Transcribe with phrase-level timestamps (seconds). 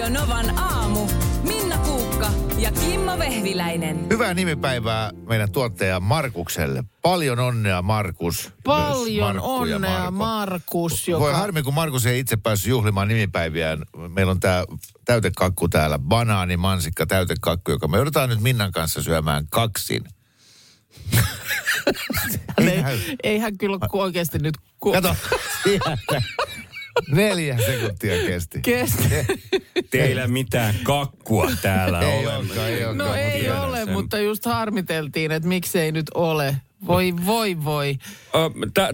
[0.00, 1.08] Radio Novan aamu.
[1.42, 4.06] Minna Kuukka ja Kimmo Vehviläinen.
[4.10, 6.84] Hyvää nimipäivää meidän tuottaja Markukselle.
[7.02, 8.50] Paljon onnea Markus.
[8.64, 10.10] Paljon Markku onnea Marko.
[10.10, 11.36] Markus, Voi joka...
[11.36, 13.82] harmi, kun Markus ei itse päässyt juhlimaan nimipäiviään.
[14.08, 14.64] Meillä on tämä
[15.04, 20.04] täytekakku täällä, banaani, mansikka, täytekakku, joka me joudutaan nyt Minnan kanssa syömään kaksin.
[22.58, 25.16] ei, ei hän kyllä oikeasti nyt ku- Kato,
[25.62, 25.98] sieltä.
[27.08, 28.60] Neljä sekuntia kesti.
[28.62, 29.08] Kestä.
[29.90, 32.36] Teillä mitään kakkua täällä Ei ole.
[32.36, 32.98] olekaan, ei olekaan.
[32.98, 33.92] No ei tiedän ole, sen.
[33.92, 36.56] mutta just harmiteltiin, että miksei nyt ole.
[36.86, 37.98] Voi, voi, voi.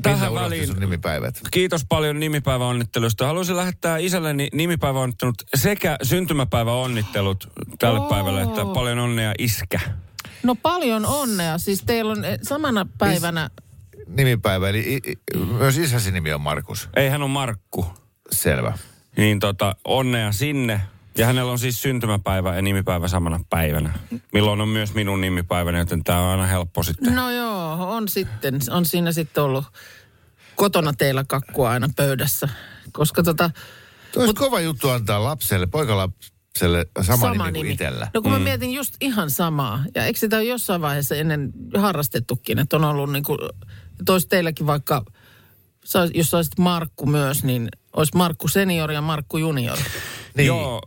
[0.02, 1.41] Tähän väliin nimipäivät.
[1.50, 3.27] kiitos paljon nimipäiväonnittelusta.
[3.27, 8.09] Haluaisin lähettää isälleni nimipäiväonnittelut sekä syntymäpäiväonnittelut tälle Oo.
[8.09, 9.80] päivälle, että paljon onnea iskä.
[10.42, 11.59] No paljon onnea.
[11.59, 13.50] Siis teillä on eh, samana päivänä...
[14.06, 16.88] Nimipäivä, eli i, i, myös isäsi nimi on Markus.
[16.97, 17.87] Ei hän on Markku.
[18.30, 18.78] Selvä.
[19.16, 20.80] Niin tota, onnea sinne.
[21.19, 23.92] Ja hänellä on siis syntymäpäivä ja nimipäivä samana päivänä.
[24.33, 27.14] Milloin on myös minun nimipäiväni, joten tämä on aina helppo sitten.
[27.14, 28.61] No joo, on sitten.
[28.70, 29.64] On siinä sitten ollut
[30.55, 32.48] kotona teillä kakkua aina pöydässä.
[32.92, 33.50] Koska tota...
[34.12, 38.11] Tuo olisi kova juttu antaa lapselle, poikalapselle sama, nimi kuin itsellä.
[38.14, 39.84] No kun mä mietin just ihan samaa.
[39.94, 43.25] Ja eikö sitä ole jossain vaiheessa ennen harrastettukin, että on ollut niin
[44.08, 45.05] olisi teilläkin vaikka,
[46.14, 49.78] jos olisit Markku myös, niin olisi Markku senior ja Markku junior.
[50.36, 50.47] Niin.
[50.47, 50.83] Joo,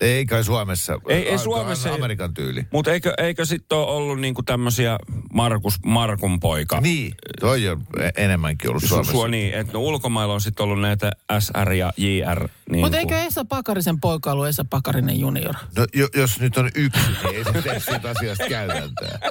[0.00, 1.00] Ei kai Suomessa.
[1.08, 2.66] Ei- ei Suomessa ei- Amerikan tyyli.
[2.72, 4.98] mutta eikö, eikö sitten ole ollut niinku tämmöisiä
[5.32, 6.80] Markus, Markun poika?
[6.80, 9.12] Niin, toi on e- enemmänkin ollut Su, Suomessa.
[9.12, 12.48] sua niin, että no ulkomailla on sitten ollut näitä SR ja JR.
[12.70, 15.54] Niin Mutta eikö Esa Pakarisen poika ollut Esa Pakarinen junior?
[15.76, 19.18] No, jo, jos nyt on yksi, niin ei se tee siitä asiasta käytäntöä.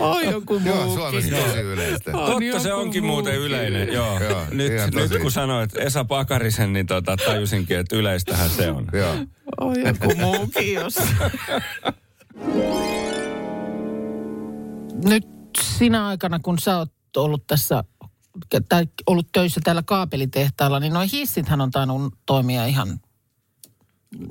[0.00, 2.10] Oi joku Joo, Suomessa tosi yleistä.
[2.10, 3.24] On Totta, joku se onkin muukin.
[3.24, 4.20] muuten yleinen, joo.
[4.20, 8.86] Joo, nyt, nyt kun sanoit Esa Pakarisen, niin tota, tajusinkin, että yleistähän se on.
[8.92, 9.14] Joo.
[9.60, 10.94] Oi joku muukin jos.
[15.04, 15.26] Nyt
[15.60, 17.84] sinä aikana, kun sä oot ollut tässä
[18.68, 23.00] tai ollut töissä täällä kaapelitehtaalla, niin noin hissithän on tainnut toimia ihan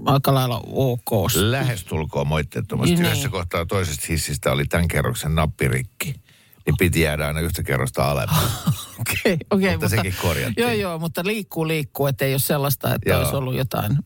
[0.06, 1.09] aika lailla ok.
[1.35, 2.95] Lähestulkoon moitteettomasti.
[2.95, 3.06] Niin.
[3.06, 6.16] Yhdessä kohtaa toisesta hissistä oli tämän kerroksen nappirikki.
[6.66, 8.44] Niin piti jäädä aina yhtä kerrosta alemmas.
[9.01, 9.72] Okei, okei.
[9.72, 10.63] Mutta sekin korjattiin.
[10.63, 13.19] Joo, joo, mutta liikkuu, liikkuu, ettei ole sellaista, että Joo.
[13.19, 13.97] olisi ollut jotain,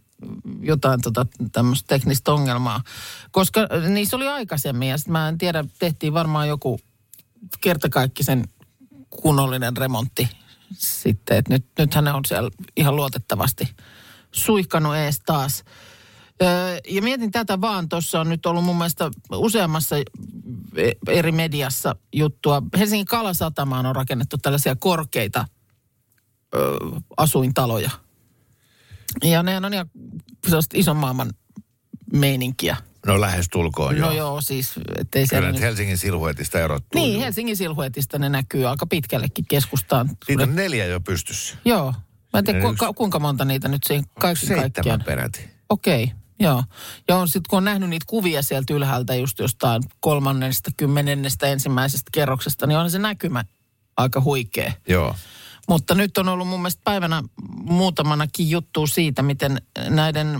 [0.62, 2.84] jotain tota, tämmöistä teknistä ongelmaa.
[3.32, 6.80] Koska niissä oli aikaisemmin ja sitten mä en tiedä, tehtiin varmaan joku
[7.62, 8.44] kertakaikkisen
[9.22, 10.30] kunnollinen remontti
[10.74, 11.38] sitten.
[11.38, 13.76] Et nyt, nythän ne on siellä ihan luotettavasti
[14.32, 15.64] suihkanut ees taas.
[16.42, 21.96] Öö, ja mietin tätä vaan, tuossa on nyt ollut mun mielestä useammassa e- eri mediassa
[22.14, 22.62] juttua.
[22.78, 25.48] Helsingin Kalasatamaan on rakennettu tällaisia korkeita
[26.56, 26.78] ö,
[27.18, 27.90] asuintaloja.
[29.24, 29.90] Ja ne on ihan
[30.74, 31.34] ison maailman
[32.14, 32.78] meininkiä.
[33.06, 34.10] No lähestulkoon joo.
[34.10, 35.62] No joo, siis ettei Kyllä nyt.
[35.62, 37.02] Helsingin silhuetista erottuu.
[37.02, 37.24] Niin, joo.
[37.24, 40.10] Helsingin silhuetista ne näkyy aika pitkällekin keskustaan.
[40.28, 41.58] Niitä on neljä jo pystyssä.
[41.66, 41.94] Joo.
[42.34, 45.04] Mä en tiedä, ku, kuinka monta niitä nyt siihen kaikki Seitsemän kaikkiaan.
[45.06, 45.50] peräti.
[45.70, 46.64] Okei, joo.
[47.08, 52.10] Ja on sitten, kun on nähnyt niitä kuvia sieltä ylhäältä just jostain kolmannesta, kymmenennestä ensimmäisestä
[52.12, 53.46] kerroksesta, niin on se näkymä
[53.98, 54.72] aika huikea.
[54.88, 55.16] Joo.
[55.68, 57.24] Mutta nyt on ollut mun mielestä päivänä
[57.54, 60.40] muutamanakin juttu siitä, miten näiden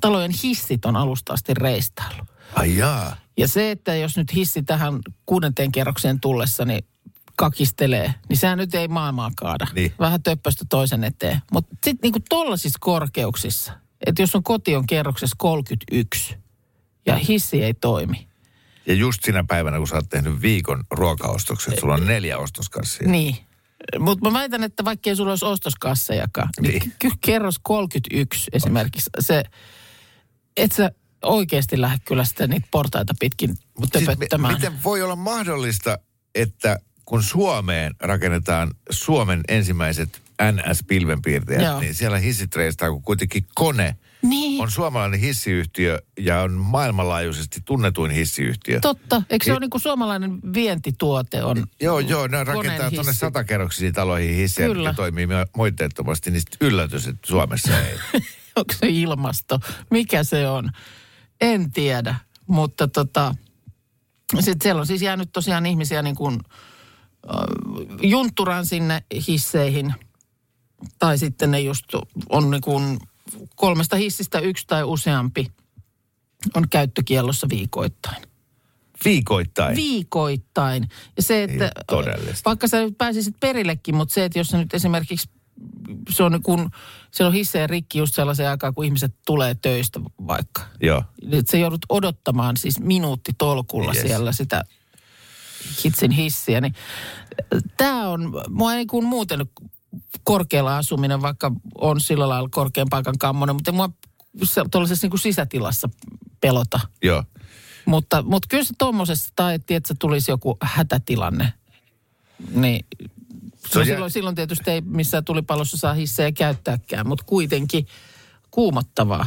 [0.00, 2.28] talojen hissit on alusta asti reistaillut.
[2.54, 3.16] Ai jaa.
[3.36, 6.84] Ja se, että jos nyt hissi tähän kuudenteen kerrokseen tullessa, niin
[7.36, 9.66] kakistelee, niin sehän nyt ei maailmaa kaada.
[9.74, 9.92] Niin.
[9.98, 11.42] Vähän töppöstä toisen eteen.
[11.52, 13.72] Mutta sitten niinku tollasissa korkeuksissa,
[14.06, 16.36] että jos on koti on kerroksessa 31
[17.06, 18.28] ja hissi ei toimi,
[18.86, 23.08] Ja just sinä päivänä, kun sä oot tehnyt viikon ruokaostokset, sulla on neljä ostoskassia.
[23.08, 23.36] niin.
[23.98, 26.92] Mutta mä väitän, että vaikka ei sulla olisi ostoskassejakaan, niin, Niin.
[26.98, 29.44] ky- kerros 31 esimerkiksi, se,
[30.56, 30.90] et sä
[31.22, 34.54] oikeasti lähde kyllä sitä niitä portaita pitkin Mutta siis, töpöttämään.
[34.54, 35.98] mi- miten voi olla mahdollista,
[36.34, 41.80] että kun Suomeen rakennetaan Suomen ensimmäiset NS-pilvenpiirtäjät, Joo.
[41.80, 43.96] niin siellä hissit reistaa, kun kuitenkin kone
[44.28, 44.62] niin.
[44.62, 48.80] on suomalainen hissiyhtiö ja on maailmanlaajuisesti tunnetuin hissiyhtiö.
[48.80, 49.22] Totta.
[49.30, 51.66] Eikö se Niin- ole niin kuin suomalainen vientituote on?
[51.80, 54.88] Joo, joo, ne rakentaa tuonne satakerroksisiin taloihin hissejä, Kyllä.
[54.88, 57.94] mitkä toimii mo- moitteettomasti, niin yllätys, että Suomessa ei.
[58.56, 59.60] Onko se ilmasto?
[59.90, 60.70] Mikä se on?
[61.40, 62.14] En tiedä.
[62.46, 63.34] Mutta tota,
[64.40, 67.36] sit siellä on siis jäänyt tosiaan ihmisiä niin kuin äh,
[68.02, 69.94] juntturaan sinne hisseihin.
[70.98, 71.84] Tai sitten ne just
[72.28, 72.98] on niin kuin
[73.56, 75.46] kolmesta hissistä yksi tai useampi
[76.54, 78.22] on käyttökiellossa viikoittain.
[79.04, 79.76] Viikoittain.
[79.76, 80.88] Viikoittain.
[81.16, 82.50] Ja se, että Ei todellista.
[82.50, 85.28] vaikka sä nyt pääsisit perillekin, mutta se, että jos sä nyt esimerkiksi
[86.10, 86.70] se on kun,
[87.10, 90.62] siellä on hissejä rikki just sellaisen aikaa, kun ihmiset tulee töistä vaikka.
[90.80, 91.02] Joo.
[91.22, 93.96] Nyt sä joudut odottamaan siis minuutti tolkulla Yes.
[93.96, 94.06] yes.
[94.06, 94.64] siellä sitä
[95.84, 96.60] hitsin hissiä.
[96.60, 96.74] Niin,
[97.76, 99.46] tämä on, mua ei kuin muuten
[100.24, 103.90] korkealla asuminen, vaikka on sillä lailla korkean paikan kammonen, mutta ei mua
[104.44, 105.88] se- tuollaisessa niin kuin sisätilassa
[106.40, 106.80] pelota.
[107.02, 107.24] Joo.
[107.86, 111.52] Mutta, mutta kyllä se tuommoisessa, tai että tulisi joku hätätilanne,
[112.54, 112.86] niin
[113.56, 117.86] Se no jä- silloin, silloin tietysti ei missään tulipalossa saa hissejä käyttääkään, mutta kuitenkin
[118.50, 119.26] kuumottavaa.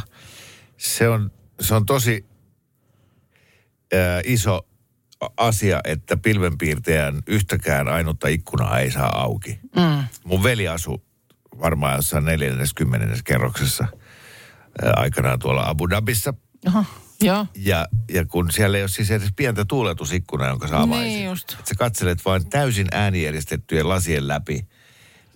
[0.76, 1.30] Se on,
[1.60, 2.26] se on tosi
[3.92, 4.67] ää, iso
[5.36, 9.60] asia, että pilvenpiirtäjän yhtäkään ainutta ikkunaa ei saa auki.
[9.76, 10.04] Mm.
[10.24, 10.98] Mun veli asui
[11.60, 13.86] varmaan jossain neljännes, kymmenennes kerroksessa
[14.82, 16.34] ää, aikanaan tuolla Abu Dhabissa.
[16.66, 16.84] Oho,
[17.20, 17.46] joo.
[17.56, 21.06] Ja, ja kun siellä ei ole siis edes pientä tuuletusikkunaa, jonka saa avaisit.
[21.06, 21.50] Niin just.
[21.50, 24.66] Sä katselet vain täysin äänieristettyjen lasien läpi,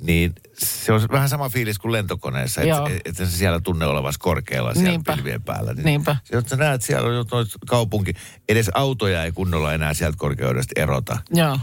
[0.03, 4.19] niin se on vähän sama fiilis kuin lentokoneessa, että et, et sä siellä tunne olevassa
[4.19, 5.15] korkealla siellä Niinpä.
[5.17, 5.73] pilvien päällä.
[5.75, 6.17] Niin Niinpä.
[6.25, 7.27] Se, että sä näet, siellä on
[7.69, 8.13] kaupunki,
[8.49, 11.19] edes autoja ei kunnolla enää sieltä korkeudesta erota.
[11.31, 11.59] Joo.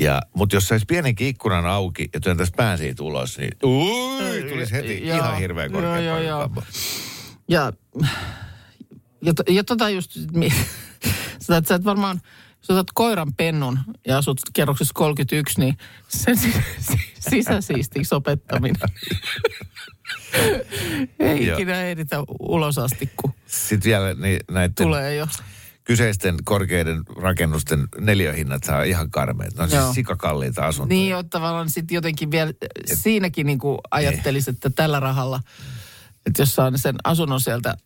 [0.00, 4.72] Ja, mutta jos saisi pienenkin ikkunan auki ja työntäisi pään siitä ulos, niin ui, tulisi
[4.72, 5.16] heti Joo.
[5.16, 6.50] ihan hirveän korkea Joo, joo,
[7.48, 7.72] Ja,
[9.22, 10.52] ja, ja tota just, mi-
[11.46, 12.20] sä, et- sä et varmaan,
[12.62, 15.76] jos otat koiran pennun ja asut kerroksessa 31, niin
[16.08, 18.76] sen si- si- sisäsiistiksi opettaminen.
[21.18, 21.56] Ei Joo.
[21.56, 25.26] ikinä ehditä ulos asti, kun Sitten vielä niin, näiden tulee jo.
[25.84, 29.54] kyseisten korkeiden rakennusten neliöhinnat saa ihan karmeet.
[29.56, 30.98] Ne on siis sikakalliita asuntoja.
[30.98, 32.52] Niin jo, tavallaan sitten jotenkin vielä
[32.94, 35.40] siinäkin niin kuin ajattelisi, että tällä rahalla,
[36.26, 37.76] että jos saan sen asunnon sieltä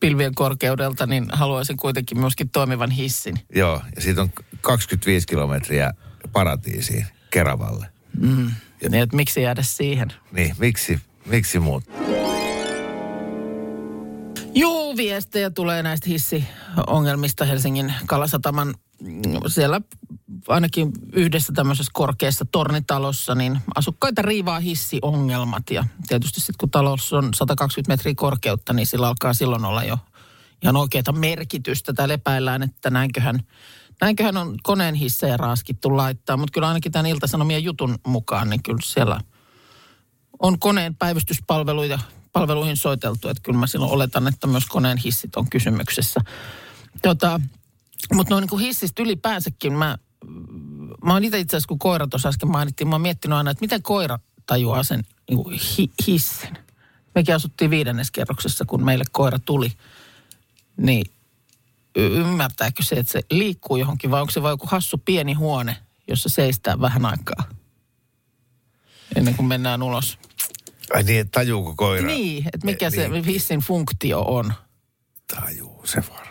[0.00, 3.38] pilvien korkeudelta, niin haluaisin kuitenkin myöskin toimivan hissin.
[3.54, 5.92] Joo, ja siitä on 25 kilometriä
[6.32, 7.86] paratiisiin Keravalle.
[8.90, 10.08] Niin, että miksi jäädä siihen?
[10.32, 11.84] Niin, miksi, miksi muut?
[14.54, 19.80] Juu, viestejä tulee näistä hissiongelmista Helsingin Kalasataman mm, siellä
[20.48, 25.70] ainakin yhdessä tämmöisessä korkeassa tornitalossa, niin asukkaita riivaa hissiongelmat.
[25.70, 29.98] Ja tietysti sitten kun talossa on 120 metriä korkeutta, niin sillä alkaa silloin olla jo
[30.62, 31.92] ihan oikeata merkitystä.
[31.92, 33.40] Täällä epäillään, että näinköhän,
[34.00, 36.36] näinköhän on koneen hissejä raaskittu laittaa.
[36.36, 39.20] Mutta kyllä ainakin tämän iltasanomien jutun mukaan, niin kyllä siellä
[40.38, 41.98] on koneen päivystyspalveluita
[42.32, 46.20] palveluihin soiteltu, että kyllä mä silloin oletan, että myös koneen hissit on kysymyksessä.
[47.02, 47.40] Tota,
[48.14, 49.98] mutta noin niin kuin hissistä ylipäänsäkin, mä,
[51.04, 53.82] mä oon itse asiassa, kun koira tuossa äsken mainittiin, mä oon miettinyt aina, että miten
[53.82, 56.58] koira tajuaa sen niin kuin hi, hissin.
[57.14, 59.72] Mekin asuttiin viidennes kerroksessa, kun meille koira tuli.
[60.76, 61.06] Niin
[61.96, 65.76] y- ymmärtääkö se, että se liikkuu johonkin vai onko se vain joku hassu pieni huone,
[66.08, 67.44] jossa seistää vähän aikaa?
[69.16, 70.18] Ennen kuin mennään ulos.
[70.94, 72.06] Ai niin, että tajuuko koira?
[72.06, 73.24] Niin, että mikä Eh, se niin.
[73.24, 74.52] hissin funktio on.
[75.34, 76.25] Tajuu se varmaan.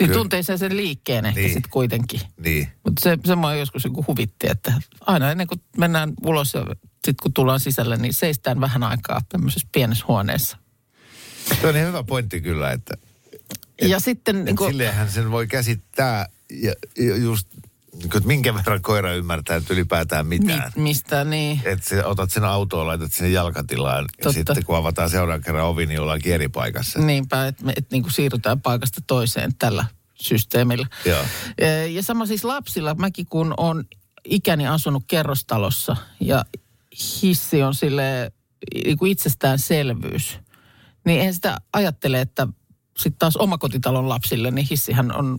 [0.00, 1.52] Niin tuntee sen sen liikkeen ehkä Niin.
[1.52, 2.20] sitten kuitenkin.
[2.44, 2.68] Niin.
[2.84, 7.14] Mutta se, se mua joskus joku huvitti, että aina ennen kuin mennään ulos ja sitten
[7.22, 10.56] kun tullaan sisälle, niin seistään vähän aikaa tämmöisessä pienessä huoneessa.
[11.60, 12.94] Se on ihan hyvä pointti kyllä, että
[13.82, 16.74] ja sitten niin et kuin, silleenhän sen voi käsittää ja,
[17.16, 17.69] just, niin
[18.04, 20.72] että minkä verran koira ymmärtää että ylipäätään mitään.
[20.76, 24.32] mi, mistä niin, Että sä otat sen autoon, laitat sinne jalkatilaan ja Totta.
[24.32, 26.98] sitten kun avataan seuraavan kerran ovi, niin ollaan eri paikassa.
[26.98, 30.86] niinpä, että me et niin kuin siirrytään paikasta toiseen tällä systeemillä.
[31.04, 31.24] Joo.
[31.58, 32.94] Ee, Ja sama siis lapsilla.
[32.94, 33.84] Mäkin kun on
[34.24, 36.44] ikäni asunut kerrostalossa ja
[37.22, 38.32] hissi on sille
[38.84, 40.38] niin kuin itsestäänselvyys,
[41.06, 42.48] niin eihän sitä ajattele, että
[42.98, 45.38] sitten taas omakotitalon lapsille, niin hissihän on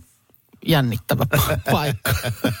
[0.66, 2.14] jännittävä pa- paikka.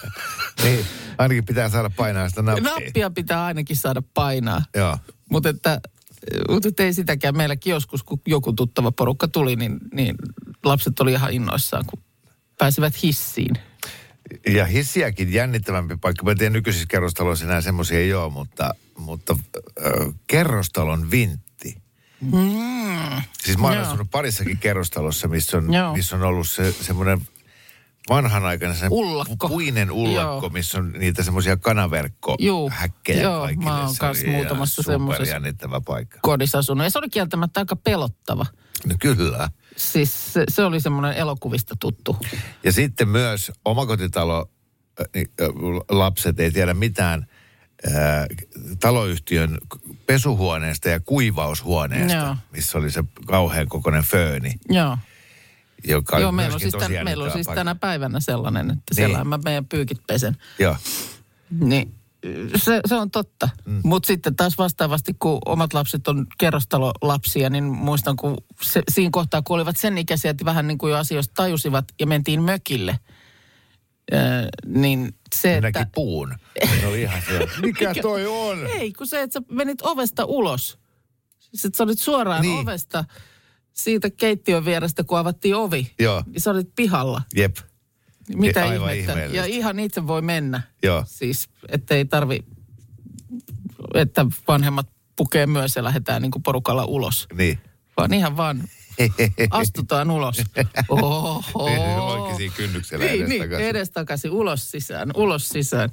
[0.62, 0.86] Niin,
[1.18, 2.64] ainakin pitää saada painaa sitä nappia.
[2.64, 4.98] Nappia pitää ainakin saada painaa, Joo.
[5.30, 5.80] mutta että
[6.48, 7.36] mutta että ei sitäkään.
[7.36, 10.14] Meilläkin joskus, kun joku tuttava porukka tuli, niin, niin
[10.64, 12.02] lapset oli ihan innoissaan, kun
[12.58, 13.54] pääsivät hissiin.
[14.46, 16.24] Ja hissiäkin jännittävämpi paikka.
[16.24, 19.36] Mä en tiedä, nykyisissä kerrostaloissa enää semmoisia ei ole, mutta, mutta
[19.86, 21.82] äh, kerrostalon vintti.
[22.20, 23.22] Mm.
[23.44, 23.86] Siis mä oon Joo.
[23.86, 25.92] asunut parissakin kerrostalossa, missä on, Joo.
[25.96, 27.20] missä on ollut se semmoinen
[28.08, 29.48] vanhanaikainen se Ullakko.
[29.48, 30.48] puinen ullakko, Joo.
[30.48, 33.64] missä on niitä semmoisia kanaverkkohäkkejä Juu, kaikille.
[33.64, 36.18] mä oon Se kans oli ihan muutamassa superjännittävä paikka.
[36.22, 36.84] kodissa asunut.
[36.84, 38.46] Ja se oli kieltämättä aika pelottava.
[38.86, 39.48] No kyllä.
[39.76, 42.16] Siis se, se oli semmoinen elokuvista tuttu.
[42.64, 44.50] Ja sitten myös omakotitalo,
[45.00, 45.48] äh, niin, äh,
[45.90, 47.26] lapset ei tiedä mitään
[47.86, 47.92] äh,
[48.80, 49.58] taloyhtiön
[50.06, 52.36] pesuhuoneesta ja kuivaushuoneesta, Joo.
[52.52, 54.98] missä oli se kauhean kokoinen fööni, Joo.
[55.84, 58.96] Joka Joo, meillä on, siis tän, meillä on siis tänä päivänä sellainen, että Niin.
[58.96, 60.36] siellä mä meidän pyykit pesen.
[60.58, 60.76] Joo.
[61.50, 61.94] Niin
[62.56, 63.48] se, se on totta.
[63.64, 63.80] Mm.
[63.84, 69.42] Mutta sitten taas vastaavasti, kun omat lapset on kerrostalolapsia, niin muistan, kun se, siinä kohtaa,
[69.42, 72.98] kun olivat sen ikäisiä, että vähän niin kuin jo asioista tajusivat ja mentiin mökille,
[74.12, 74.20] Öö,
[74.66, 75.86] niin se, Ne että...
[75.94, 76.34] puun.
[76.80, 78.66] Ne oli ihan se, mikä toi on?
[78.66, 80.78] Ei, kun se, että sä menit ovesta ulos.
[81.64, 82.60] Että sä olit suoraan niin.
[82.60, 83.04] ovesta
[83.72, 85.90] siitä keittiön vierestä, kun avattiin ovi.
[85.98, 86.22] Joo.
[86.26, 87.22] Niin sä olit pihalla.
[87.36, 87.56] Jep.
[88.28, 89.20] Niin Mitä Aivan ihmettä.
[89.36, 90.62] Ja ihan itse voi mennä.
[90.82, 91.04] Joo.
[91.06, 92.38] Siis, ettei tarvi,
[93.94, 94.86] että vanhemmat
[95.16, 97.26] pukee myös ja lähdetään niin kuin porukalla ulos.
[97.34, 97.58] Niin.
[97.96, 98.62] Vaan ihan vaan
[99.50, 100.36] astutaan ulos.
[100.88, 101.42] Oho.
[101.54, 103.68] Voikin siinä kynnyksellä Niin, niin, edestakaisin.
[103.68, 105.90] edestakaisin, ulos sisään, ulos sisään.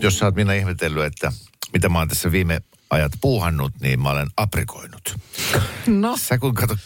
[0.00, 1.32] Jos sä oot minä ihmetellyt, että
[1.72, 2.60] mitä mä oon tässä viime
[2.94, 5.16] ajat puuhannut, niin mä olen aprikoinut.
[5.86, 6.76] No, Sä kun kato,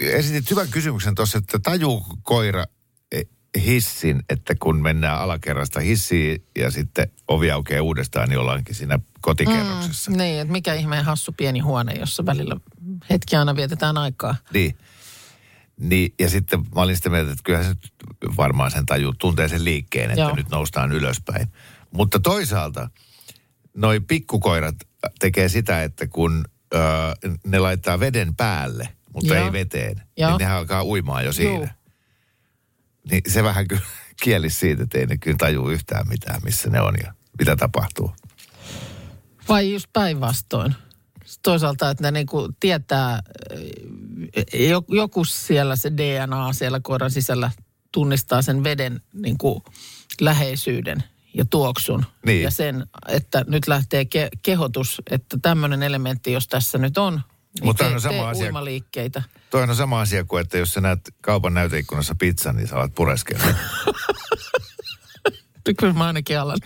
[0.00, 2.64] esitit hyvän kysymyksen tuossa, että tajuu koira
[3.12, 3.26] eh,
[3.64, 10.10] hissin, että kun mennään alakerrasta hissiin ja sitten ovi aukeaa uudestaan, niin ollaankin siinä kotikerroksessa.
[10.10, 10.16] Mm.
[10.16, 12.56] niin, että mikä ihmeen hassu pieni huone, jossa välillä
[13.10, 14.36] hetki aina vietetään aikaa.
[14.52, 14.78] Niin.
[15.80, 16.14] niin.
[16.18, 17.90] Ja sitten mä olin sitä mieltä, että kyllähän se
[18.36, 20.36] varmaan sen tajuu, tuntee sen liikkeen, että Joo.
[20.36, 21.48] nyt noustaan ylöspäin.
[21.90, 22.90] Mutta toisaalta
[23.76, 24.76] noi pikkukoirat
[25.18, 26.44] tekee sitä, että kun
[26.74, 26.78] ö,
[27.46, 29.44] ne laittaa veden päälle, mutta Joo.
[29.44, 30.30] ei veteen, Joo.
[30.30, 31.54] niin nehän alkaa uimaan jo siinä.
[31.54, 31.68] Juu.
[33.10, 33.82] Niin se vähän kyllä
[34.22, 38.10] kielisi siitä, että ei ne kyllä tajuu yhtään mitään, missä ne on ja mitä tapahtuu.
[39.48, 40.74] Vai just päinvastoin?
[41.42, 43.22] Toisaalta, että ne niinku tietää,
[44.52, 47.50] eh, jo- joku siellä se DNA siellä koiran sisällä
[47.92, 49.62] tunnistaa sen veden niinku
[50.20, 51.02] läheisyyden
[51.36, 52.04] ja tuoksun.
[52.26, 52.42] Niin.
[52.42, 57.64] Ja sen, että nyt lähtee ke- kehotus, että tämmöinen elementti, jos tässä nyt on, niin
[57.64, 59.22] Mutta on sama asia- uimaliikkeitä.
[59.50, 62.94] Toi on sama asia kuin, että jos sä näet kaupan näyteikkunassa pizzan, niin sä alat
[62.94, 63.44] pureskella.
[65.78, 66.58] Kyllä mä ainakin alan.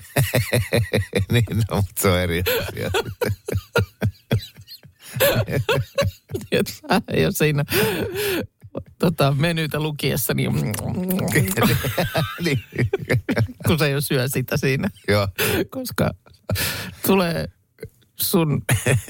[1.33, 2.91] niin, no, mutta se on eri asia.
[6.51, 7.65] Että jo siinä
[8.99, 10.53] tota, menytä lukiessa, niin
[12.45, 12.63] niin.
[13.67, 14.91] kun se jo syö sitä siinä.
[15.09, 15.29] Joo.
[15.71, 16.11] koska
[17.07, 17.49] tulee
[18.21, 18.63] sun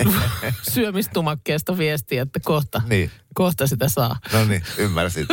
[0.73, 3.11] syömistumakkeesta viestiä, että kohta, Niin.
[3.35, 4.17] kohta sitä saa.
[4.33, 5.29] No niin, ymmärsit.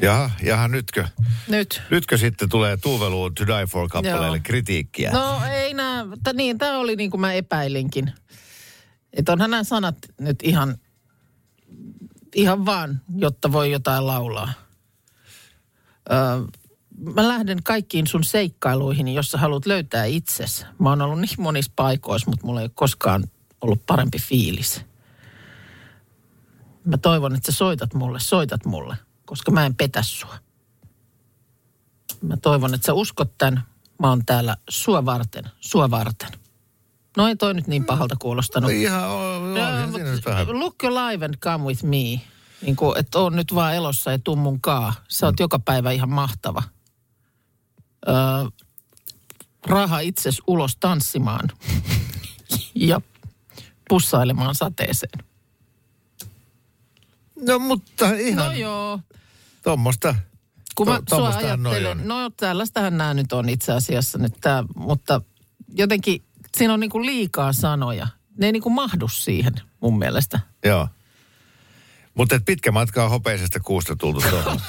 [0.00, 1.04] Jaha, jaha, nytkö?
[1.48, 1.82] Nyt.
[1.90, 4.42] Nytkö sitten tulee Tuuveluun To Die For kappaleelle Joo.
[4.42, 5.10] kritiikkiä?
[5.10, 8.12] No ei nää, t- niin tämä oli niin kuin mä epäilinkin.
[9.12, 10.76] Että onhan nämä sanat nyt ihan,
[12.34, 14.52] ihan vaan, jotta voi jotain laulaa.
[16.12, 16.18] Öö,
[17.14, 20.66] mä lähden kaikkiin sun seikkailuihin, jos sä haluat löytää itses.
[20.78, 23.24] Mä oon ollut niin monissa paikoissa, mutta mulla ei ole koskaan
[23.60, 24.84] ollut parempi fiilis.
[26.84, 30.34] Mä toivon, että sä soitat mulle, soitat mulle, koska mä en petä sua.
[32.22, 33.62] Mä toivon, että sä uskot tämän.
[33.98, 36.41] Mä oon täällä sua varten, sua varten.
[37.16, 38.70] No ei toi nyt niin pahalta kuulostanut.
[38.70, 39.42] Ihan, on,
[39.84, 40.60] on siinä nyt vähän.
[40.60, 42.20] look alive and come with me.
[42.62, 44.94] Niin kuin, että on nyt vaan elossa ja tuu mun kaa.
[45.08, 46.62] Sä oot joka päivä ihan mahtava.
[48.08, 48.14] Öö,
[49.66, 51.48] raha itses ulos tanssimaan
[52.74, 53.00] ja
[53.88, 55.24] pussailemaan sateeseen.
[57.46, 59.00] No mutta ihan No joo.
[59.64, 60.14] tuommoista.
[60.74, 65.20] Kun mä To- sua ajattelen, no tällaistähän nämä nyt on itse asiassa nyt tää, mutta
[65.74, 66.22] jotenkin
[66.56, 68.06] siinä on niinku liikaa sanoja.
[68.38, 70.40] Ne ei niinku mahdu siihen mun mielestä.
[70.64, 70.88] Joo.
[72.14, 74.60] Mutta pitkä matka on hopeisesta kuusta tultu tuohon.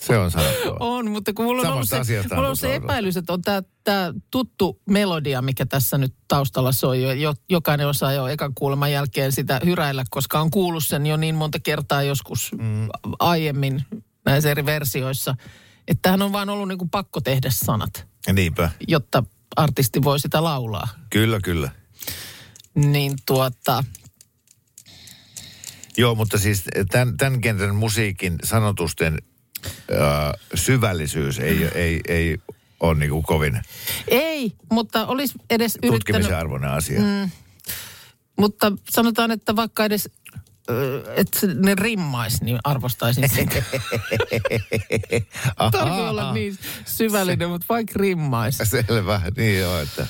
[0.00, 0.76] se on sanottua.
[0.80, 3.42] On, mutta kun mulla on ollut Samasta se, asiasta mulla on se epäilys, että on
[3.84, 7.02] tämä tuttu melodia, mikä tässä nyt taustalla soi.
[7.02, 11.16] Jo, jo, jokainen osaa jo ekan kuuleman jälkeen sitä hyräillä, koska on kuullut sen jo
[11.16, 12.88] niin monta kertaa joskus mm.
[13.18, 13.82] aiemmin
[14.24, 15.34] näissä eri versioissa.
[15.88, 18.70] Että tämähän on vaan ollut niinku pakko tehdä sanat, Ja niinpä.
[18.88, 19.24] jotta
[19.56, 20.88] artisti voi sitä laulaa.
[21.10, 21.70] Kyllä, kyllä.
[22.74, 23.84] Niin tuota,
[25.96, 29.18] Joo, mutta siis tämän, tämän genren musiikin sanotusten
[29.66, 32.38] äh, syvällisyys ei, ei, ei
[32.80, 33.62] ole niinku kovin
[34.08, 36.00] ei, mutta olisi edes yrittänyt...
[36.00, 37.00] tutkimisen arvoinen asia.
[37.00, 37.30] Mm.
[38.38, 40.38] Mutta sanotaan, että vaikka edes ö,
[41.16, 43.62] että se- ne rimmais, niin arvostaisin sitä.
[45.72, 48.58] Tarvii olla niin syvällinen, mutta vaikka rimmais.
[48.88, 50.06] Selvä, niin joo, että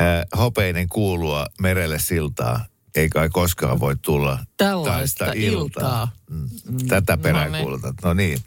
[0.00, 2.64] Äh, hopeinen kuulua merelle siltaa,
[2.94, 6.12] ei kai koskaan voi tulla Tällaista taista iltaa.
[6.30, 6.48] Mm.
[6.88, 7.94] Tätä peräänkuulutat.
[8.04, 8.38] No niin.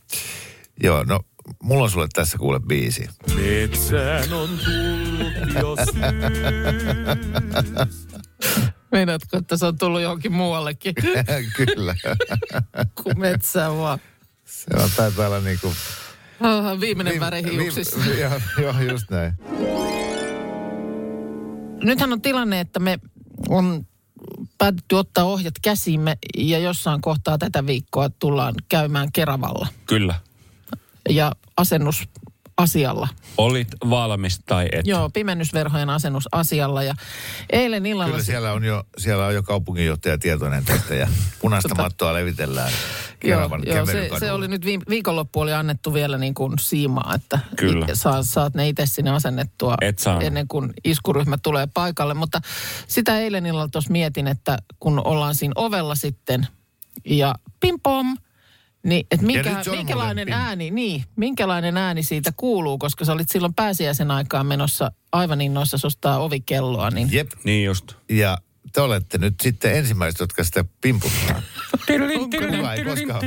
[0.84, 1.20] Joo, no
[1.64, 3.10] mulla on sulle tässä kuule biisi.
[3.36, 5.96] Metsään on tullut jo syys.
[8.92, 10.94] Meinaatko, että se on tullut johonkin muuallekin
[11.58, 11.96] Kyllä.
[13.04, 14.00] kuin metsään vaan?
[14.46, 15.74] Se on taitaa olla niinku...
[16.42, 17.98] Ah, Viimeinen väri hiuksissa.
[18.06, 19.34] vi- Joo, joo, just näin.
[21.84, 23.00] Nythän on tilanne, että me
[23.50, 23.86] on
[24.58, 30.16] päätetty ottaa ohjat käsiimme ja jossain kohtaa tätä viikkoa tullaan käymään Keravalla Kyllä.
[31.10, 31.32] ja
[32.60, 33.08] asennusasialla.
[33.38, 34.88] Olit valmis tai et?
[34.88, 36.96] Joo, pimennysverhojen asennusasialla ja
[37.50, 38.12] eilen illalla...
[38.12, 41.08] Kyllä siellä on jo, siellä on jo kaupunginjohtaja tietoinen tästä ja
[41.42, 42.72] punaista Tota- mattoa levitellään
[43.24, 47.40] Joo, joo se, se oli nyt viime, viikonloppu oli annettu vielä niin kuin siimaa, että
[47.56, 47.88] Kyllä.
[47.94, 52.14] Saat, saat ne itse sinne asennettua Et ennen kuin iskuryhmä tulee paikalle.
[52.14, 52.42] Mutta
[52.88, 56.48] sitä eilen illalla tuossa mietin, että kun ollaan siinä ovella sitten
[57.06, 58.18] ja pim pom,
[58.84, 63.30] niin että minkä, se minkälainen muuten ääni, niin, minkälainen ääni siitä kuuluu, koska sä olit
[63.30, 67.92] silloin pääsiäisen aikaan menossa aivan innoissa ostaa ovikelloa, niin Jep, Niin just.
[68.10, 68.38] ja
[68.74, 71.42] te olette nyt sitten ensimmäiset, jotka sitä pimputtaa.
[72.18, 73.22] Kuka ei koskaan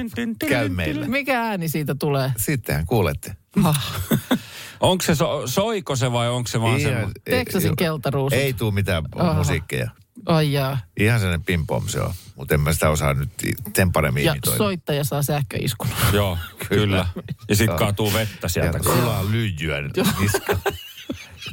[0.49, 1.07] käy meillä.
[1.09, 2.33] mikä ääni siitä tulee?
[2.37, 3.37] Sittenhän kuulette.
[3.65, 3.93] Ah,
[4.81, 7.13] Onko se, so, soiko se vai onko se vaan semmoinen?
[7.25, 8.39] Teksasin ei- keltaruusut.
[8.39, 9.35] Ei tuu mitään Aha.
[9.35, 9.91] musiikkeja.
[10.26, 10.79] Ai jaa.
[11.00, 12.14] Ihan sellainen pimpom se on.
[12.37, 13.31] Mutta en mä sitä osaa nyt
[13.76, 14.59] sen paremmin Ja imitoida.
[14.59, 15.88] soittaja saa sähköiskun.
[16.12, 16.38] Joo,
[16.69, 17.07] kyllä.
[17.49, 18.79] Ja sitten kaatuu vettä sieltä.
[18.79, 20.57] Ja sulaa lyijyä nyt niska.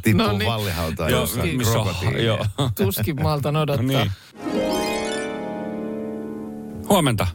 [0.03, 0.51] Tippuu No no niin.
[0.51, 2.23] vallihautaan Joo, jossain missä on- krokotiilia.
[2.23, 2.45] joo.
[2.75, 3.85] Tuskin maltan odottaa.
[3.85, 4.11] niin.
[6.89, 7.27] Huomenta.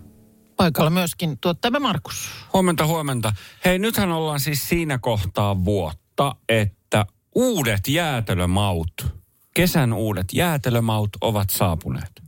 [0.57, 2.29] Paikalla myöskin tuottajamme Markus.
[2.53, 3.33] Huomenta, huomenta.
[3.65, 9.07] Hei, nythän ollaan siis siinä kohtaa vuotta, että uudet jäätelömaut,
[9.55, 12.23] kesän uudet jäätelömaut ovat saapuneet.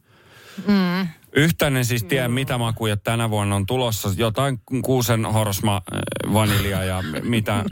[0.67, 1.09] Mm.
[1.33, 4.11] Yhtään en siis tiedä, mitä makuja tänä vuonna on tulossa.
[4.17, 7.65] Jotain kuusen horsma, äh, vanilja ja mitä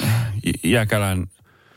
[0.64, 1.26] jäkälän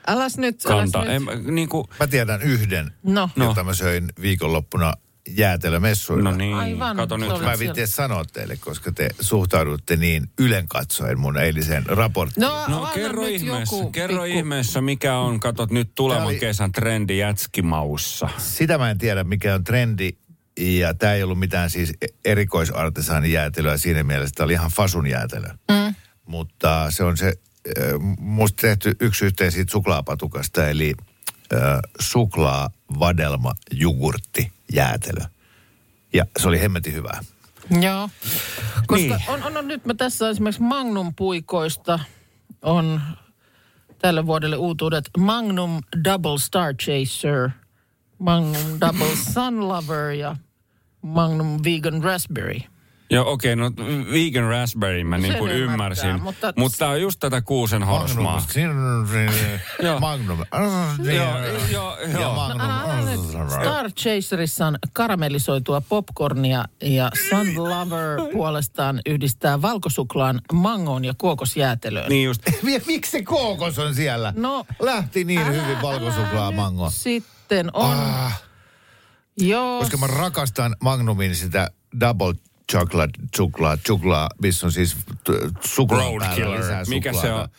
[0.08, 1.06] Äläs nyt, kanta.
[1.06, 1.46] En, nyt.
[1.46, 3.46] niin kuin, Mä tiedän yhden, No, No.
[3.46, 4.94] jota mä söin viikonloppuna
[5.29, 6.32] jäätelömessuilla.
[6.32, 7.29] no niin, Aivan, kato nyt.
[7.41, 12.41] Mä en viitti sanoa teille, koska te suhtaudutte niin ylenkatsoen mun eiliseen raporttiin.
[12.41, 16.72] no, No kerro ihmeessä, joku kerro pikku- ihmeessä, mikä on, katot nyt tulevan oli- kesän
[16.72, 18.29] trendi jätskimaussa.
[18.38, 20.11] Sitä mä en tiedä, mikä on trendi.
[20.59, 21.94] Ja tämä ei ollut mitään siis
[22.25, 24.33] erikoisartesaanijäätelöä siinä mielessä.
[24.35, 25.48] Tämä oli ihan fasun jäätelö.
[25.48, 25.96] Mm.
[26.25, 27.83] Mutta se on se, äh,
[28.20, 30.94] musta tehty yksi yhteen siitä suklaapatukasta, eli
[31.53, 31.59] äh,
[32.00, 35.22] suklaa, vadelma, jogurtti, jäätelö.
[36.14, 37.20] Ja se oli hemmetin hyvää.
[37.82, 38.10] Joo,
[38.88, 39.22] koska Niin.
[39.28, 42.00] on, on, on, nyt mä tässä esimerkiksi Magnum puikoista
[42.62, 43.01] on
[44.00, 47.50] tälle vuodelle uutuudet Magnum Double Star Chaser,
[48.20, 50.36] Magnum Double Sun Lover ja
[51.01, 52.60] Magnum Vegan Raspberry.
[53.16, 53.72] Joo, okei, okay, no
[54.12, 56.22] vegan raspberry mä niin Sen kuin ymmärtää, ymmärsin.
[56.24, 58.46] mutta- Mutta tää on just tätä kuusen horsmaa.
[60.00, 60.40] Magnum.
[61.16, 61.38] Joo.
[62.20, 62.50] Joo.
[63.50, 72.10] Star Chaserissa on karamellisoitua popcornia ja Sun Lover puolestaan yhdistää valkosuklaan mangoon ja kookosjäätelöön.
[72.10, 72.42] Niin just.
[72.88, 74.34] Miksi se kookos on siellä?
[74.36, 76.86] No, Lähti niin älä- hyvin valkosuklaa älä mango.
[76.86, 78.42] nyt Sitten on, Ah,
[79.38, 79.80] joo.
[79.80, 82.34] koska mä rakastan Magnumin sitä double
[82.72, 85.30] chocolate suklaa, suklaa, missä on siis t-
[85.66, 86.60] suklaa Road päällä killer.
[86.60, 87.42] lisää Mikä se suklaata.
[87.44, 87.50] on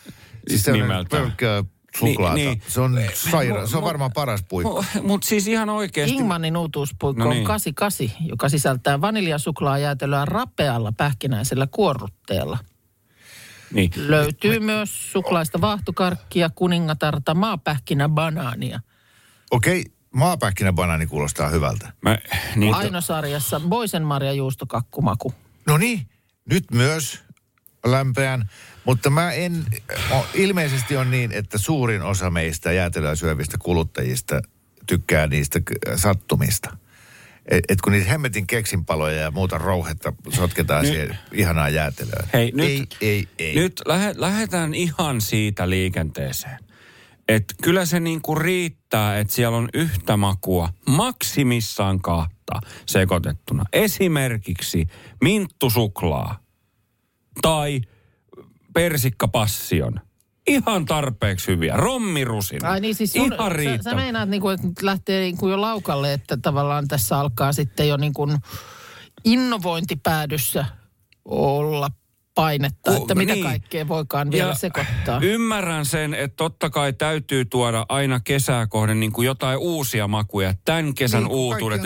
[0.49, 1.23] Siis se on nimeltään?
[1.23, 1.64] pelkkää
[1.99, 2.35] suklaata.
[2.35, 2.62] Niin, niin.
[2.69, 4.85] Se on saira, se on Mu- varmaan paras puikko.
[5.03, 6.14] Mutta siis ihan oikeasti.
[6.14, 7.47] Ingmanin uutuuspuikko No on niin.
[7.47, 12.59] 88, joka sisältää vaniljasuklaajäätelöä rapealla pähkinäisellä kuorrutteella.
[13.73, 13.90] Niin.
[13.97, 18.81] Löytyy myös suklaista vaahtokarkkia, kuningatarta, maapähkinä, banaania.
[19.51, 21.92] Okei, maapähkinäbanaani kuulostaa hyvältä.
[22.03, 22.19] Mä,
[22.57, 25.35] niin, Ainosarjassa boisenmarja juustokakkumaku.
[25.66, 26.07] No niin,
[26.51, 27.21] nyt myös
[27.85, 28.51] lämpeän.
[28.85, 29.64] Mutta mä en,
[30.35, 34.40] ilmeisesti on niin, että suurin osa meistä jäätelöä syövistä kuluttajista
[34.87, 35.61] tykkää niistä
[35.97, 36.77] sattumista.
[37.51, 42.29] Et, et kun niitä hemmetin keksinpaloja ja muuta rouhetta sotketaan Nyt- siihen ihanaa jäätelöön.
[42.33, 43.55] Hei, nyt, ei, ei, ei.
[43.55, 46.59] nyt lähe, lähdetään ihan siitä liikenteeseen.
[47.29, 53.65] Että kyllä se niinku riittää, että siellä on yhtä makua, maksimissaan kahta sekoitettuna.
[53.73, 54.87] Esimerkiksi
[55.21, 56.39] minttusuklaa
[57.43, 57.81] tai
[58.75, 60.01] persikkapassion.
[60.47, 61.77] Ihan tarpeeksi hyviä.
[61.77, 62.71] Rommirusina.
[62.71, 65.51] Ai niin, siis sun, Ihan sä, sä meinaat, niin kuin, että nyt lähtee niin kuin
[65.51, 68.39] jo laukalle, että tavallaan tässä alkaa sitten jo niin kuin
[69.25, 70.67] innovointipäädyssä
[71.25, 71.91] olla
[72.37, 73.44] painetta, Ku- että mitä niin.
[73.44, 75.20] kaikkea voikaan vielä Ja sekoittaa.
[75.22, 80.55] Ymmärrän sen, että totta kai täytyy tuoda aina kesää kohden niin kuin jotain uusia makuja.
[80.64, 81.81] Tämän kesän Niin uutuudet.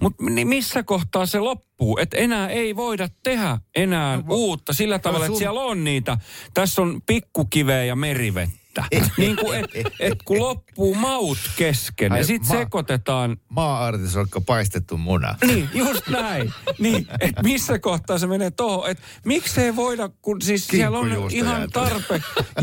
[0.00, 1.98] Mutta niin missä kohtaa se loppuu?
[1.98, 6.18] Että enää ei voida tehdä enää No, uutta sillä tavalla, sun- että siellä on niitä.
[6.54, 8.59] Tässä on pikkukiveä ja merivettä.
[9.18, 14.96] niin kuin, et, et kun loppuu maut kesken Ai, ja sitten ma- sekoitetaan Maa-artisokka paistettu
[14.96, 15.36] muna.
[15.46, 16.52] niin, just näin.
[16.78, 18.90] Niin, että missä kohtaa se menee tuohon.
[18.90, 22.22] Että miksei voida, kun siis siellä on ihan tarpe.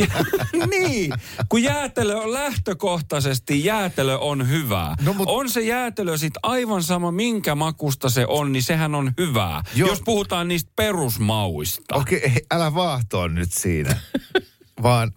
[0.54, 1.13] Ja, niin,
[1.50, 4.96] kun jäätelö on lähtökohtaisesti, jäätelö on hyvää.
[5.02, 9.13] No, mut- On se jäätelö sitten aivan sama, minkä makusta se on, niin sehän on
[9.17, 9.63] hyvää.
[9.76, 9.89] Joo.
[9.89, 11.96] Jos puhutaan niistä perusmauista.
[11.96, 13.98] Okei, okay, älä vaahtoa nyt siinä.
[14.84, 15.12] Vaan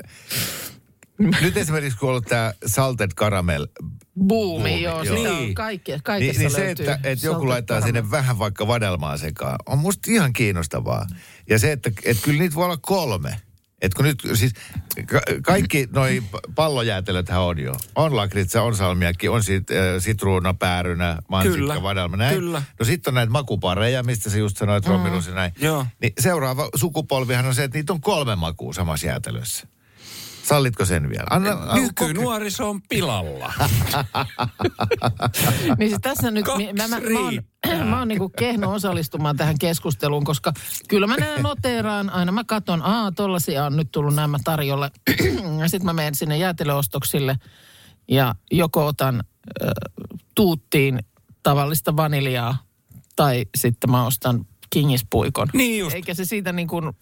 [1.42, 3.66] nyt esimerkiksi kun on ollut tämä salted caramel,
[4.28, 5.02] Buumi, joo.
[5.02, 5.14] joo.
[5.14, 5.28] Niin.
[5.28, 7.86] on kaikke, niin, kaikessa niin se, löytyy että, että joku laittaa caramel.
[7.86, 11.06] sinne vähän vaikka vadelmaa sekaan, on musta ihan kiinnostavaa.
[11.48, 13.36] Ja se, että, että kyllä niitä voi olla kolme.
[13.82, 14.52] Että kun nyt, siis
[15.06, 16.22] ka- kaikki noi
[16.54, 17.74] pallojäätelöthän on jo.
[17.94, 22.34] On lakritsa, on salmiakki, on sit, äh, sitruuna, päärynä, mansikka, Kyllä, vadelma, näin.
[22.34, 22.62] kyllä.
[22.78, 24.90] No sitten on näitä makupareja, mistä sä just sanoit, mm.
[24.92, 25.52] Robinus ja näin.
[25.58, 25.86] Joo.
[26.02, 29.66] Niin seuraava sukupolvihan on se, että niitä on kolme makua samassa jäätelössä.
[30.42, 31.26] Sallitko sen vielä?
[31.30, 33.52] Anna, anna Nykynuoriso on pilalla.
[35.78, 39.36] Niin siis tässä nyt, Kaksi mi- mä, mä, mä oon, mä oon niinku kehno osallistumaan
[39.36, 40.52] tähän keskusteluun, koska
[40.88, 44.90] kyllä mä näen noteeraan, aina mä katon, aa tollasia on nyt tullut nämä tarjolle.
[45.60, 47.36] ja sitten mä menen sinne jäätelöostoksille
[48.08, 49.14] ja joko otan
[49.64, 49.70] äh,
[50.34, 50.98] tuuttiin
[51.42, 52.56] tavallista vaniljaa
[53.16, 55.48] tai sitten mä ostan kingispuikon.
[55.52, 55.94] Niin just.
[55.94, 56.92] Eikä se siitä niin kuin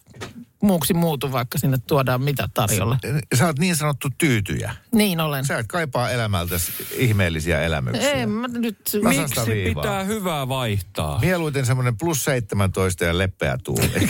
[0.63, 2.97] muuksi muutu, vaikka sinne tuodaan mitä tarjolle.
[3.35, 4.75] Sä oot niin sanottu tyytyjä.
[4.91, 5.45] Niin olen.
[5.45, 6.55] Sä et kaipaa elämältä
[6.95, 8.11] ihmeellisiä elämyksiä.
[8.11, 8.77] Ei, mä nyt...
[9.03, 9.83] Tasasta Miksi viivaa.
[9.83, 11.19] pitää hyvää vaihtaa?
[11.19, 14.09] Mieluiten semmoinen plus 17 ja leppeä tuuli.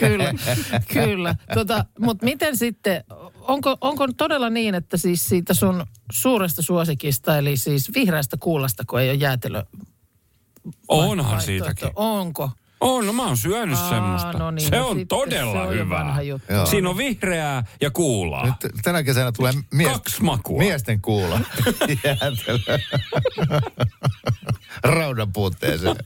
[0.00, 0.34] Kyllä,
[0.92, 1.34] kyllä.
[1.54, 3.04] Tota, Mutta miten sitten,
[3.40, 9.00] onko, onko todella niin, että siis siitä sun suuresta suosikista, eli siis vihreästä kuulasta, kun
[9.00, 9.62] ei ole jäätelö
[10.88, 11.90] Onhan vaihtoehto, siitäkin.
[11.96, 12.50] Onko?
[12.88, 14.32] On, no mä oon syönyt Aa, semmoista.
[14.32, 16.26] no niin, se no on sitten todella se on.
[16.26, 16.66] Joo.
[16.66, 18.46] Siinä on vihreää ja kuulaa.
[18.46, 20.58] Nyt tänä kesänä tulee mies, Kaksi makua.
[20.58, 21.00] miesten.
[22.04, 22.78] Jäätelö.
[24.94, 25.96] Raudan puutteeseen.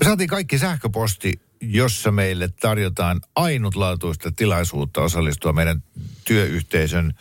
[0.00, 5.82] Me saatiin kaikki sähköposti, jossa meille tarjotaan ainutlaatuista tilaisuutta osallistua meidän
[6.24, 7.14] työyhteisön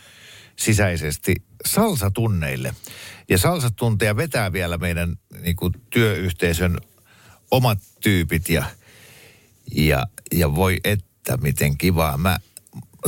[0.55, 1.35] sisäisesti
[1.67, 2.75] salsatunneille.
[3.29, 6.77] Ja salsatunteja vetää vielä meidän niin kuin, työyhteisön
[7.51, 8.65] omat tyypit ja,
[9.75, 12.17] ja, ja voi että miten kivaa.
[12.17, 12.39] Mä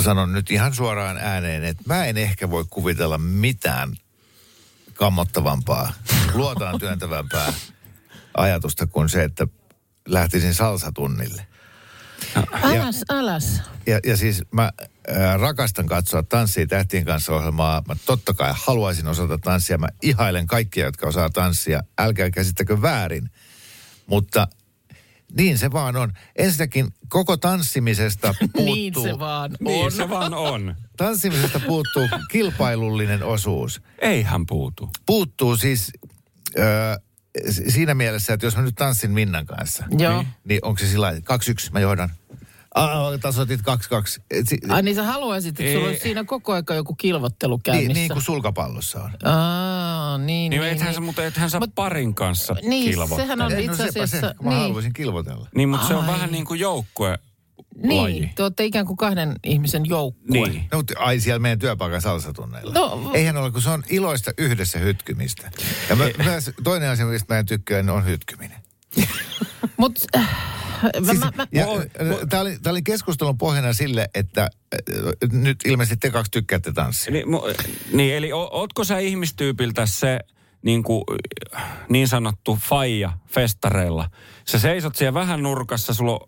[0.03, 3.95] sanon nyt ihan suoraan ääneen, että mä en ehkä voi kuvitella mitään
[4.93, 5.93] kammottavampaa,
[6.33, 7.53] luotaan työntävämpää
[8.37, 9.47] ajatusta kuin se, että
[10.07, 11.47] lähtisin salsatunnille.
[12.63, 13.61] Äläs, äläs.
[13.87, 14.71] Ja, ja siis mä
[15.07, 17.83] ää, rakastan katsoa Tanssii tähtien kanssa ohjelmaa.
[17.87, 19.77] Mä totta kai haluaisin osata tanssia.
[19.77, 21.83] Mä ihailen kaikkia, jotka osaa tanssia.
[21.97, 23.29] Älkää käsittäkö väärin.
[24.07, 24.47] Mutta
[25.37, 26.13] niin se vaan on.
[26.35, 28.65] Ensinnäkin koko tanssimisesta puuttuu...
[28.75, 29.91] Niin se vaan Niin on.
[29.91, 30.75] se vaan on.
[30.97, 33.81] Tanssimisesta puuttuu kilpailullinen osuus.
[33.99, 34.89] Eihän puutu.
[35.05, 35.91] Puuttuu siis
[36.59, 36.61] ö,
[36.95, 37.08] s-
[37.69, 40.17] siinä mielessä, että jos mä nyt tanssin Minnan kanssa, Joo.
[40.17, 42.09] niin, niin onko se sillä lailla, kaksi yksi, mä johdan.
[42.75, 44.21] Ah, tasoitit kaksi kaksi.
[44.31, 47.87] Et si- Ai niin sä haluaisit, että sulla olisi siinä koko aika joku kilvottelu käynnissä.
[47.87, 49.11] niin, niin kuin sulkapallossa on.
[49.31, 50.95] Aa, niin, Niin, niin, ethän niin.
[50.95, 53.21] sä, mutta ethän sä Mut- parin kanssa Niin, kilvottele.
[53.21, 54.27] sehän on Ei, itse sepä asiassa...
[54.27, 54.61] se, kun mä niin.
[54.61, 55.49] haluaisin kilvotella.
[55.55, 56.11] Niin, mutta se on Ai.
[56.13, 57.19] vähän niin kuin joukkue
[57.83, 58.29] Niin, laji.
[58.35, 60.49] te olette ikään kuin kahden ihmisen joukkue.
[60.49, 60.67] Niin.
[60.71, 62.73] No, mutta ai siellä meidän työpaikan salsatunneilla.
[62.73, 65.51] No, Eihän ole, kun se on iloista yhdessä hytkymistä.
[65.89, 68.57] Ja mä, myös toinen asia, mistä mä en tykkää, niin on hytkyminen.
[69.77, 70.29] Mutta äh,
[70.83, 75.59] mä, Siis, mä, mä, ja, Moi- Tämä oli, oli keskustelun pohjana sille, että äh, nyt
[75.65, 77.13] ilmeisesti te kaksi tykkäätte tanssia.
[77.13, 77.63] Niin, mu-
[77.93, 80.19] niin eli o, ootko sä ihmistyypiltä se
[80.61, 81.03] niin, kuin,
[81.89, 84.09] niin sanottu faija festareilla?
[84.45, 86.19] Sä seisot siellä vähän nurkassa, sulla on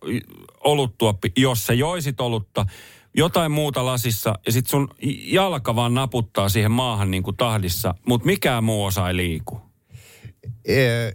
[0.63, 2.65] oluttuoppi, jos sä joisit olutta,
[3.13, 4.87] jotain muuta lasissa ja sit sun
[5.23, 9.61] jalka vaan naputtaa siihen maahan niin kuin tahdissa, mutta mikään muu osa ei liiku.
[10.67, 11.13] Ee,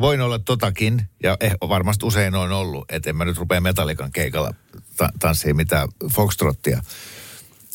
[0.00, 4.12] voin olla totakin, ja eh, varmasti usein on ollut, että en mä nyt rupea metallikan
[4.12, 4.54] keikalla
[4.96, 6.82] ta- tanssiin mitään foxtrottia.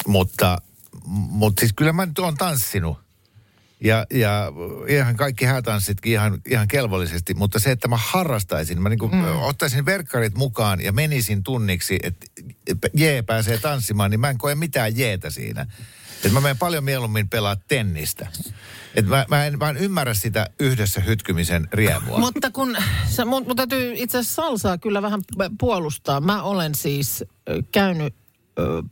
[0.08, 0.62] Mutta,
[1.06, 2.98] mutta siis kyllä mä nyt oon tanssinut.
[3.84, 4.52] Ja, ja
[4.88, 9.42] ihan kaikki häätanssitkin ihan, ihan kelvollisesti, mutta se, että mä harrastaisin, mä niin kuin mm.
[9.42, 12.26] ottaisin verkkarit mukaan ja menisin tunniksi, että
[12.94, 15.66] jee pääsee tanssimaan, niin mä en koe mitään jeetä siinä.
[16.16, 18.28] Että mä menen paljon mieluummin pelaa tennistä.
[18.96, 22.18] Et mä, mä, en, en ymmärrä sitä yhdessä hytkymisen riemua.
[22.20, 22.78] mutta kun,
[23.10, 25.22] sä, mun, mun täytyy itse asiassa salsaa kyllä vähän
[25.60, 26.22] puolustaa.
[26.22, 27.24] Mä olen siis
[27.72, 28.16] käynyt
[28.60, 28.84] ö,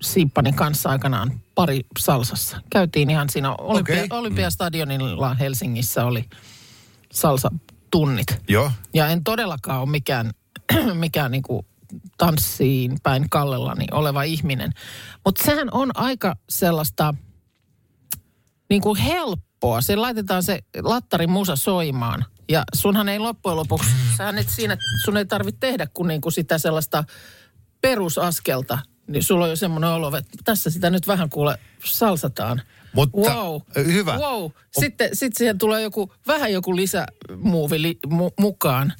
[0.00, 2.60] ex-siippani kanssa aikanaan pari salsassa.
[2.70, 4.18] Käytiin ihan siinä Olympia, Okei.
[4.18, 6.24] Olympiastadionilla Helsingissä oli
[7.12, 8.26] salsatunnit.
[8.48, 8.72] Joo.
[8.94, 10.30] Ja en todellakaan ole mikään
[10.94, 11.66] mikään niin kuin
[12.18, 14.72] tanssiin päin kallellani oleva ihminen.
[15.24, 17.14] Mutta sehän on aika sellaista
[18.70, 19.80] niin kuin helppoa.
[19.80, 22.24] Se laitetaan se lattarin musa soimaan.
[22.50, 26.32] Ja sunhan ei loppujen lopuksi, sähän et siinä, sun ei tarvitse tehdä kuin, niin kuin
[26.32, 27.04] sitä sellaista
[27.80, 28.78] perusaskelta.
[29.08, 32.62] Niin sulla on jo semmoinen olo, että tässä sitä nyt vähän kuule salsataan.
[32.92, 33.60] Mutta wow.
[33.76, 34.18] hyvä.
[34.18, 34.50] Wow.
[34.80, 38.92] Sitten sit siihen tulee joku, vähän joku lisämuovi li, mu, mukaan.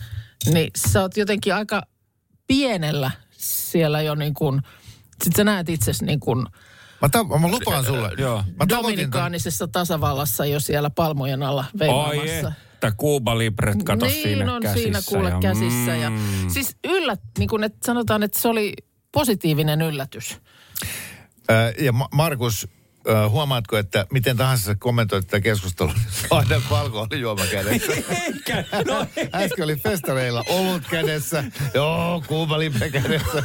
[0.52, 1.82] Niin sä oot jotenkin aika
[2.46, 4.62] pienellä siellä jo niin kuin,
[5.24, 6.46] sit sä näet itsesi niin kuin
[7.02, 8.10] Mä, ta- mä lupaan sulle.
[8.18, 8.44] Joo.
[8.58, 12.52] Mä Dominikaanisessa tasavallassa jo siellä palmojen alla Oi, veivaamassa.
[12.74, 14.82] että Kuuba Libret kato niin siinä on käsissä.
[14.82, 15.96] siinä kuule ja, käsissä.
[15.96, 16.18] Ja, mm.
[16.48, 18.72] siis yllät, niin kuin, että sanotaan, että se oli
[19.12, 20.36] positiivinen yllätys.
[21.78, 22.68] Ja Ma- Markus,
[23.28, 27.92] huomaatko, että miten tahansa sä kommentoit tätä keskustelua, niin aina alkoholijuoma kädessä.
[27.92, 31.44] Eikä, no Äsken oli festareilla olut kädessä.
[31.74, 33.42] Joo, Kuuba Libre kädessä.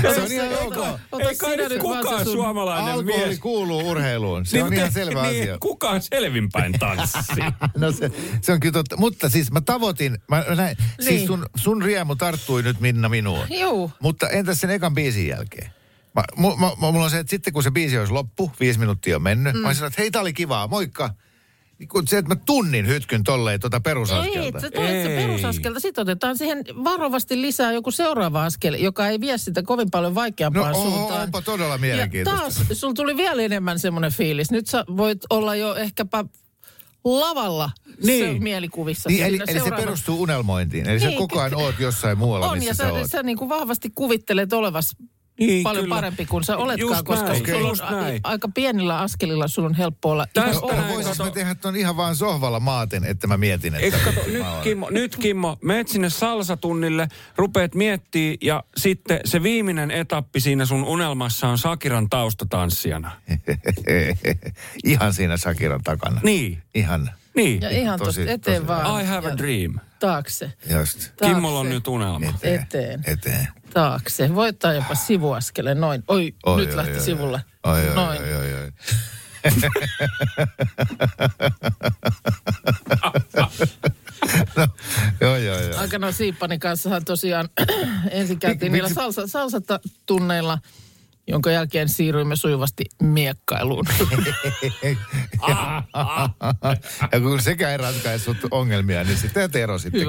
[0.00, 0.76] se on ihan ok.
[1.12, 3.38] Ota ei kai nyt kukaan sun- suomalainen Alkoholi mies.
[3.38, 4.46] kuuluu urheiluun.
[4.46, 5.58] Se on mutta- ihan selvä niin, asia.
[5.60, 7.44] Kukaan selvinpäin tanssii.
[7.78, 8.96] No se, se on kyllä totta.
[8.96, 11.26] Mutta siis mä tavoitin, mä näin, siis Niin.
[11.26, 13.46] sun, sun riemu tarttui nyt Minna minuun.
[13.60, 13.90] Juu.
[14.00, 15.70] Mutta entäs sen ekan biisin jälkeen?
[16.14, 19.16] Mä, mu, mä, mulla on se, että sitten kun se biisi olisi loppu, viisi minuuttia
[19.16, 19.60] on mennyt, mm.
[19.60, 21.14] mä olisin, että hei, tää oli kivaa, moikka.
[21.78, 24.60] Niin kun se, että mä tunnin hytkyn tolleen tuota Ei, perusaskelta.
[24.60, 25.26] se tulee se Ei.
[25.26, 25.80] perusaskelta.
[25.80, 30.14] Sitten otetaan siihen varovasti lisää joku seuraava askel, joka ei vie sitä kovin paljon No
[30.14, 31.22] vaikeampaan oho, suuntaan.
[31.22, 32.40] onpa todella Ja mielenkiintoista.
[32.40, 34.50] taas, sulla tuli vielä enemmän semmoinen fiilis.
[34.50, 36.24] Nyt sä voit olla jo ehkäpä
[37.04, 37.70] lavalla
[38.04, 38.34] Niin.
[38.34, 39.08] se mielikuvissa.
[39.08, 40.88] Niin, eli, eli se perustuu unelmointiin.
[40.88, 43.10] Eli sä Niin, koko ajan ky- oot jossain muualla, On, ja missä sä, sä oot.
[43.10, 44.96] sä niin kuin vahvasti kuvittelet olevas
[45.46, 45.94] Niin, paljon kyllä.
[45.94, 48.20] parempi kuin sä oletkaan, Just koska näin, sulla just on a- näin.
[48.24, 50.26] aika pienillä askelilla sun on helppo olla.
[50.34, 51.24] Tästä kato.
[51.24, 53.84] mä tehdä ton ihan vaan sohvalla maaten, että mä mietin, että...
[53.84, 59.42] Eikö kato, mä nyt Kimmo, nyt Kimmo, meet sinne salsatunnille, rupeat miettiä ja sitten se
[59.42, 63.10] viimeinen etappi siinä sun unelmassa on Sakiran taustatanssijana.
[64.84, 66.20] ihan siinä Shakiran takana.
[66.24, 67.60] Niin, Ihan, niin.
[67.62, 69.02] Ja ihan Tosi- tosta eteen tosi- vaan.
[69.02, 69.74] I have ja a dream.
[70.00, 70.98] Taakse, just.
[70.98, 71.12] Taakse.
[71.26, 72.26] Kimmolla on nyt unelma.
[72.42, 72.60] Eteen.
[72.62, 73.00] Eteen.
[73.06, 73.48] Eteen.
[73.74, 74.34] Taakse.
[74.34, 76.04] Voittaa jopa sivuaskele, noin.
[76.08, 77.44] Oi, Oi, nyt oi, lähti oi, sivulle.
[77.64, 78.22] Oi, oi, noin.
[78.22, 78.72] oi, oi, oi.
[84.56, 84.68] no,
[85.20, 85.80] joo, joo, joo.
[85.80, 87.48] Aikanaan Siippanin kanssahan tosiaan
[88.10, 90.58] ensin käytiin niillä salsa, salsatunneilla,
[91.26, 93.86] jonka jälkeen siirryimme sujuvasti miekkailuun.
[97.12, 100.08] ja kun sekä ei ratkaissut ongelmia, niin sitten te erosittekin.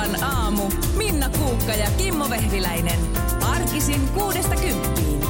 [0.00, 0.62] Novan aamu.
[0.96, 2.98] Minna Kuukka ja Kimmo Vehviläinen.
[3.40, 5.20] Arkisin kuudesta kymppiin.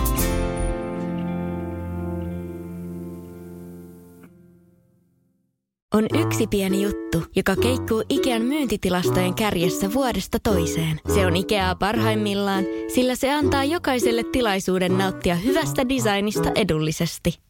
[5.94, 11.00] On yksi pieni juttu, joka keikkuu Ikean myyntitilastojen kärjessä vuodesta toiseen.
[11.14, 17.49] Se on Ikeaa parhaimmillaan, sillä se antaa jokaiselle tilaisuuden nauttia hyvästä designista edullisesti.